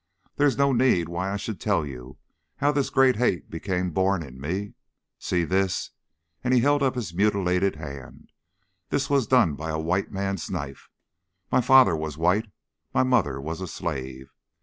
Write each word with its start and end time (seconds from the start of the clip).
There 0.37 0.47
is 0.47 0.57
no 0.57 0.71
need 0.73 1.07
why 1.09 1.31
I 1.31 1.37
should 1.37 1.61
tell 1.61 1.85
you 1.85 2.17
how 2.57 2.71
this 2.71 2.89
great 2.89 3.17
hate 3.17 3.51
became 3.51 3.91
born 3.91 4.23
in 4.23 4.41
me. 4.41 4.73
See 5.19 5.43
this," 5.43 5.91
and 6.43 6.55
he 6.55 6.61
held 6.61 6.81
up 6.81 6.95
his 6.95 7.13
mutilated 7.13 7.75
hand; 7.75 8.31
"that 8.89 9.09
was 9.11 9.27
done 9.27 9.53
by 9.53 9.69
a 9.69 9.77
white 9.77 10.11
man's 10.11 10.49
knife. 10.49 10.89
My 11.51 11.61
father 11.61 11.95
was 11.95 12.17
white, 12.17 12.51
my 12.95 13.03
mother 13.03 13.39
was 13.39 13.61
a 13.61 13.67
slave. 13.67 14.31